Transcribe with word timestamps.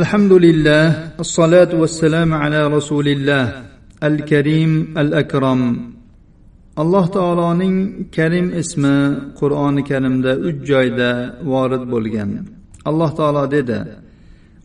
الحمد 0.00 0.32
لله 0.32 0.86
الصلاة 1.20 1.72
والسلام 1.80 2.34
على 2.34 2.60
رسول 2.76 3.08
الله 3.08 3.44
الكريم 4.02 4.72
الأكرم 4.98 5.60
alloh 6.82 7.06
taoloning 7.10 7.76
karim 8.16 8.46
ismi 8.62 8.96
qur'oni 9.40 9.82
karimda 9.90 10.32
uch 10.48 10.58
joyda 10.70 11.10
vorid 11.52 11.84
bo'lgan 11.92 12.30
alloh 12.88 13.10
taolo 13.18 13.44
dedi 13.56 13.80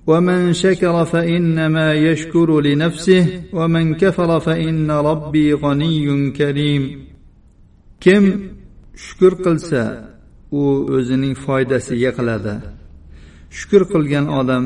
ومن 0.07 0.54
شكر 0.54 1.05
فإنما 1.05 1.93
يشكر 1.93 2.61
لنفسه 2.61 3.25
ومن 3.54 3.86
كفر 3.95 4.39
فإن 4.39 4.91
ربي 4.91 5.54
غني 5.54 6.32
كريم 6.32 6.84
kim 8.04 8.23
shukur 9.05 9.34
qilsa 9.45 9.84
u 10.52 10.64
o'zining 10.95 11.36
foydasiga 11.45 12.11
qiladi 12.18 12.55
shukur 13.57 13.82
qilgan 13.93 14.25
odam 14.39 14.66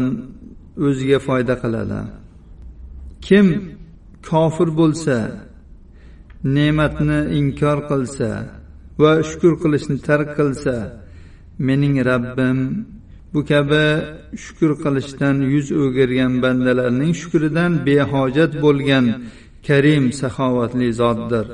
o'ziga 0.85 1.19
foyda 1.27 1.55
qiladi 1.63 1.99
kim 3.27 3.47
kofir 4.29 4.69
bo'lsa 4.79 5.17
ne'matni 6.55 7.19
inkor 7.39 7.77
qilsa 7.89 8.29
va 9.01 9.11
shukur 9.29 9.53
qilishni 9.63 9.97
tark 10.07 10.29
qilsa 10.39 10.75
mening 11.67 11.95
rabbim 12.11 12.57
bu 13.33 13.39
kabi 13.51 13.85
shukur 14.43 14.71
qilishdan 14.83 15.35
yuz 15.53 15.67
o'girgan 15.83 16.33
bandalarning 16.43 17.13
shukridan 17.21 17.71
behojat 17.87 18.51
bo'lgan 18.63 19.05
karim 19.67 20.03
saxovatli 20.19 20.87
zotdir 20.99 21.45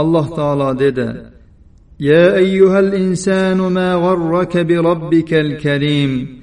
alloh 0.00 0.26
taolo 0.38 0.70
dedi 0.84 1.08
يا 2.00 2.36
أيها 2.36 2.78
الإنسان 2.80 3.58
ما 3.58 3.94
غرك 3.94 4.56
بربك 4.56 5.34
الكريم 5.34 6.41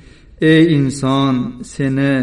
ey 0.52 0.62
inson 0.78 1.36
seni 1.74 2.14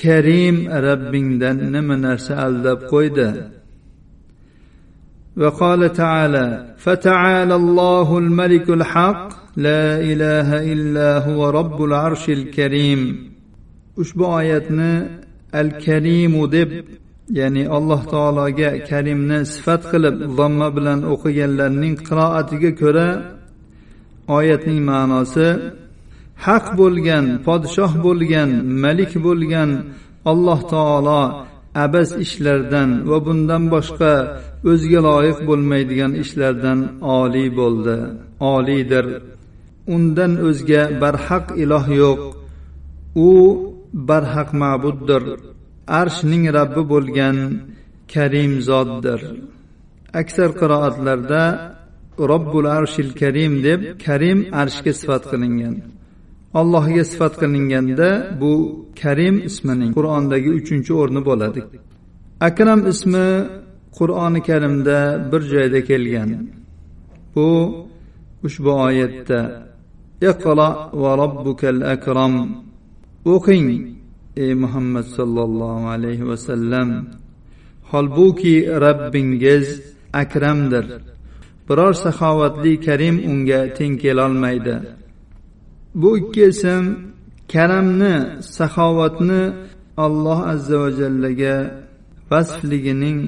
karim 0.00 0.56
rabbingdan 0.86 1.58
nima 1.74 1.96
narsa 2.06 2.34
aldab 2.46 2.78
qo'ydi 2.92 3.30
وقال 5.36 5.92
تعالى 5.92 6.74
فتعالى 6.78 7.54
الله 7.54 8.18
الملك 8.18 8.70
الحق 8.70 9.28
لا 9.56 10.00
إله 10.10 10.48
إلا 10.72 11.10
هو 11.26 11.50
رب 11.50 11.78
العرش 11.84 12.24
الكريم 12.38 13.00
ushbu 13.96 14.24
oyatni 14.26 15.08
al 15.52 15.68
karimu 15.84 16.52
deb 16.52 16.70
ya'ni 17.38 17.62
alloh 17.76 18.00
taologa 18.14 18.70
karimni 18.90 19.38
sifat 19.54 19.82
qilib 19.92 20.16
zomma 20.38 20.68
bilan 20.76 21.00
o'qiganlarning 21.12 21.94
qiroatiga 22.08 22.70
ko'ra 22.80 23.08
oyatning 24.38 24.80
ma'nosi 24.90 25.48
haq 26.45 26.65
bo'lgan 26.79 27.25
podshoh 27.47 27.93
bo'lgan 28.05 28.49
malik 28.83 29.13
bo'lgan 29.25 29.69
alloh 30.31 30.59
taolo 30.73 31.23
abas 31.85 32.09
ishlardan 32.25 32.89
va 33.09 33.17
bundan 33.25 33.63
boshqa 33.73 34.13
o'ziga 34.71 34.99
loyiq 35.07 35.39
bo'lmaydigan 35.49 36.11
ishlardan 36.23 36.79
oliy 37.19 37.49
bo'ldi. 37.59 37.97
Oliydir 38.55 39.05
undan 39.95 40.33
o'zga 40.47 40.83
barhaq 41.01 41.45
iloh 41.63 41.85
yo'q. 42.01 42.19
U 43.29 43.31
barhaq 44.09 44.49
ma'buddir. 44.61 45.23
Arshning 46.01 46.43
rabbi 46.57 46.83
bo'lgan 46.93 47.37
karim 48.13 48.53
zotdir. 48.69 49.21
Aksar 50.21 50.49
qiroatlarda 50.59 51.43
robbul 52.31 52.65
arshil 52.77 53.09
karim 53.21 53.53
deb 53.67 53.79
karim 54.05 54.39
arshga 54.61 54.91
sifat 54.99 55.23
qilingan. 55.31 55.75
Allohga 56.53 57.03
sifat 57.11 57.33
qilinganda 57.41 58.09
bu 58.41 58.53
karim 59.01 59.35
ismining 59.49 59.91
qur'ondagi 59.97 60.49
uchinchi 60.59 60.91
o'rni 61.01 61.21
bo'ladi. 61.29 61.61
Akram 62.47 62.81
ismi 62.91 63.27
qur'oni 63.97 64.41
karimda 64.49 64.97
bir 65.31 65.41
joyda 65.53 65.79
kelgan. 65.89 66.29
Bu 67.35 67.49
ushbu 68.47 68.71
oyatda 68.87 69.39
iqro 70.29 70.69
va 71.01 71.11
robbukal 71.21 71.79
akram 71.95 72.33
o'qing 73.33 73.67
ey 74.43 74.51
muhammad 74.63 75.05
sollallohu 75.17 75.85
alayhi 75.95 76.27
vasallam 76.31 76.89
holbuki 77.91 78.55
rabbingiz 78.85 79.67
akramdir. 80.21 80.85
Biror 81.67 81.93
saxovatli 82.03 82.73
karim 82.85 83.15
unga 83.29 83.61
teng 83.77 83.93
kelolmaydi. 84.03 84.75
Bu 85.95 86.17
ikki 86.17 86.43
ism 86.51 86.85
karamni 87.53 88.15
saxovatni 88.55 89.43
alloh 90.05 90.39
azza 90.53 90.77
va 90.81 90.89
jallaga 90.99 91.55
vasfligining 92.31 93.19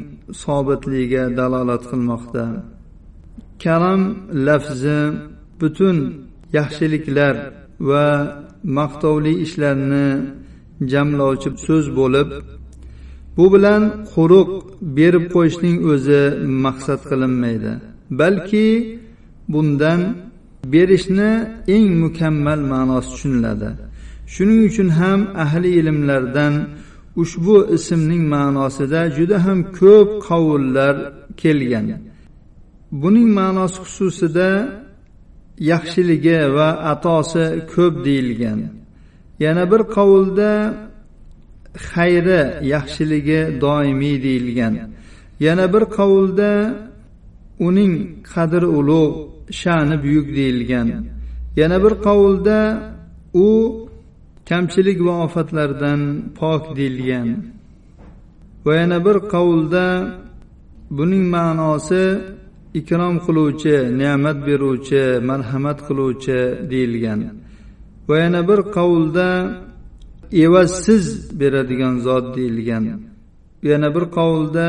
sobitligiga 0.43 1.23
dalolat 1.37 1.83
qilmoqda. 1.91 2.45
Karam 3.63 4.01
lafzi 4.47 4.99
butun 5.59 5.97
yaxshiliklar 6.57 7.35
va 7.89 8.07
maqtovli 8.77 9.33
ishlarni 9.45 10.07
jamlovchi 10.91 11.49
so'z 11.65 11.85
bo'lib 11.99 12.29
bu 13.37 13.45
bilan 13.53 13.81
quruq 14.13 14.49
berib 14.97 15.25
qo'yishning 15.35 15.77
o'zi 15.91 16.21
maqsad 16.65 17.01
qilinmaydi 17.09 17.71
balki 18.19 18.67
bundan 19.53 20.01
berishni 20.65 21.31
eng 21.67 21.87
mukammal 22.03 22.61
ma'nosi 22.73 23.09
tushuniladi. 23.11 23.69
Shuning 24.33 24.61
uchun 24.69 24.89
ham 24.99 25.19
ahli 25.43 25.69
ilmlardan 25.79 26.53
ushbu 27.21 27.57
ismning 27.75 28.23
ma'nosida 28.35 29.01
juda 29.17 29.37
ham 29.45 29.59
ko'p 29.79 30.09
qovullar 30.27 30.95
kelgan. 31.41 31.87
Buning 33.01 33.29
ma'nosi 33.39 33.77
xususida 33.85 34.49
yaxshiligi 35.71 36.39
va 36.55 36.69
atosi 36.93 37.45
ko'p 37.73 37.95
deyilgan. 38.05 38.59
Yana 39.45 39.63
bir 39.71 39.81
qovulda 39.95 40.51
xayri 41.89 42.41
yaxshiligi 42.73 43.41
doimiy 43.63 44.15
deyilgan. 44.25 44.73
Yana 45.45 45.65
bir 45.73 45.83
qovulda 45.97 46.51
uning 47.67 47.93
qadri 48.33 48.67
ulug' 48.79 49.15
sha'ni 49.59 49.95
buyuk 50.03 50.27
deyilgan. 50.37 50.87
Yana 51.59 51.77
bir 51.83 51.93
qovulda 52.07 52.57
u 53.33 53.47
kamchilik 54.49 54.99
va 55.07 55.13
ofatlardan 55.25 56.01
pok 56.39 56.63
deyilgan. 56.77 57.27
Va 58.65 58.73
yana 58.81 58.97
bir 59.05 59.17
qovulda 59.33 59.85
buning 60.97 61.25
ma'nosi 61.35 62.03
ikrom 62.79 63.15
qiluvchi 63.25 63.75
ne'mat 64.01 64.37
beruvchi 64.47 65.03
marhamat 65.29 65.79
qiluvchi 65.87 66.39
deyilgan. 66.71 67.19
Va 68.09 68.15
yana 68.23 68.41
bir 68.49 68.59
qovulda 68.77 69.27
evazsiz 70.45 71.05
beradigan 71.39 71.95
zot 72.07 72.25
deyilgan. 72.37 72.83
Yana 73.71 73.89
bir 73.95 74.05
qovulda 74.17 74.67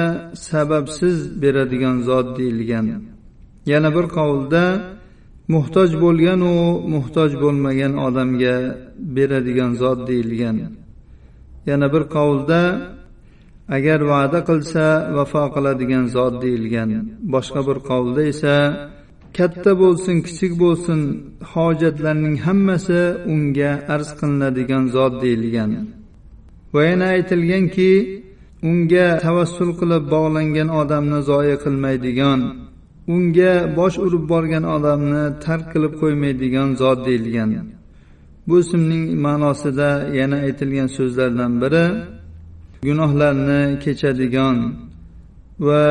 sababsiz 0.49 1.43
beradigan 1.43 1.97
zot 2.09 2.29
deyilgan. 2.39 3.12
Yana 3.71 3.91
bir 3.97 4.07
qovulda 4.17 4.63
muhtoj 5.55 5.91
bo'lganu 6.05 6.55
muhtoj 6.95 7.31
bo'lmagan 7.43 7.93
odamga 8.07 8.57
beradigan 9.17 9.73
zot 9.83 9.99
deyilgan. 10.09 10.57
Yana 11.71 11.87
bir 11.95 12.05
qovulda 12.15 12.61
agar 13.77 14.01
va'da 14.13 14.41
qilsa 14.49 14.85
vafo 15.17 15.45
qiladigan 15.55 16.05
zot 16.17 16.35
deyilgan. 16.45 16.91
Boshqa 17.35 17.61
bir 17.69 17.79
qovulda 17.89 18.23
esa 18.33 18.55
katta 19.39 19.73
bo'lsin 19.83 20.17
kichik 20.27 20.53
bo'lsin 20.63 21.01
hojatlarning 21.53 22.37
hammasi 22.47 23.01
unga 23.33 23.73
arz 23.95 24.09
qilinadigan 24.19 24.85
zot 24.97 25.15
deyilgan. 25.25 25.71
Va 26.75 26.83
yana 26.91 27.07
aytilganki 27.17 27.93
unga 28.71 29.07
tavassul 29.25 29.71
qilib 29.81 30.05
bog'langan 30.15 30.69
odamni 30.81 31.21
zoya 31.31 31.57
qilmaydigan 31.65 32.41
unga 33.09 33.77
bosh 33.77 33.97
urib 34.05 34.25
borgan 34.33 34.65
odamni 34.77 35.25
tark 35.45 35.65
qilib 35.73 35.93
qo'ymaydigan 36.03 36.69
zot 36.83 36.99
deyilgan. 37.07 37.51
Bu 38.49 38.55
ismning 38.63 39.05
ma'nosida 39.27 39.91
yana 40.21 40.37
aytilgan 40.47 40.89
so'zlardan 40.97 41.53
biri 41.63 41.85
gunohlarni 42.87 43.63
kechadigan 43.85 44.57
va 45.67 45.85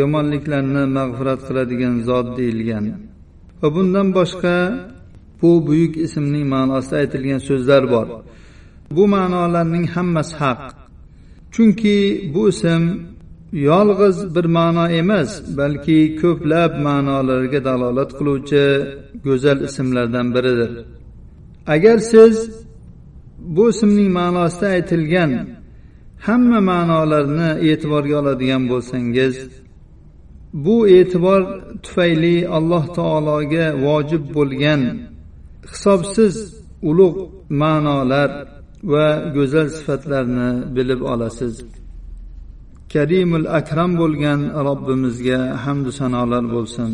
yomonliklarni 0.00 0.82
mag'firat 0.98 1.40
qiladigan 1.48 1.94
zot 2.08 2.26
deyilgan. 2.38 2.84
Va 3.60 3.68
bundan 3.76 4.08
boshqa 4.18 4.56
bu 5.40 5.50
buyuk 5.66 5.94
ismning 6.06 6.44
ma'nosida 6.54 6.96
aytilgan 7.02 7.40
so'zlar 7.48 7.82
bor. 7.94 8.06
Bu 8.96 9.04
ma'nolarning 9.14 9.86
hammasi 9.94 10.34
haq. 10.42 10.62
Chunki 11.54 11.96
bu 12.34 12.42
ism 12.52 12.82
yolg'iz 13.52 14.34
bir 14.34 14.44
ma'no 14.44 14.84
emas 15.00 15.30
balki 15.58 16.00
ko'plab 16.20 16.72
ma'nolarga 16.86 17.60
dalolat 17.68 18.10
qiluvchi 18.18 18.64
go'zal 19.26 19.58
ismlardan 19.68 20.26
biridir. 20.34 20.72
Agar 21.74 21.98
siz 22.12 22.34
bu 23.56 23.62
ismning 23.72 24.10
ma'nosida 24.20 24.66
aytilgan 24.76 25.32
hamma 26.26 26.60
ma'nolarni 26.70 27.50
e'tiborga 27.70 28.14
oladigan 28.20 28.62
bo'lsangiz 28.70 29.34
bu 30.64 30.76
e'tibor 30.98 31.42
tufayli 31.84 32.36
alloh 32.56 32.84
taologa 32.98 33.66
vojib 33.86 34.24
bo'lgan 34.36 34.82
hisobsiz 35.72 36.34
ulug' 36.90 37.18
ma'nolar 37.62 38.30
va 38.92 39.06
go'zal 39.36 39.68
sifatlarni 39.76 40.50
bilib 40.76 41.00
olasiz. 41.12 41.54
Karimul 42.92 43.46
akram 43.58 43.90
bo'lgan 44.00 44.40
robbimizga 44.66 45.38
hamdu 45.64 45.90
sanolar 45.98 46.44
bo'lsin. 46.54 46.90